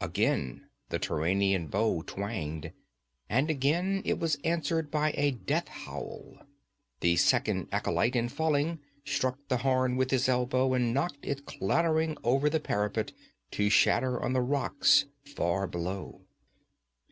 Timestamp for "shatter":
13.68-14.22